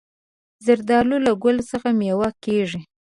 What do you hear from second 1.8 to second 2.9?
مېوه کېږي.